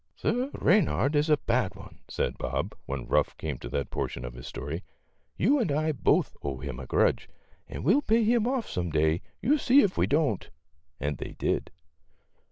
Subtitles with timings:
[0.15, 4.33] "Sir Reynard is a bad one," said Bob, when Ruff came to that portion of
[4.33, 7.29] his story;~ you and I both owe him a grudge,
[7.67, 10.49] and we '11 pay him off some day, you see if we don't;"
[10.99, 11.69] and they did.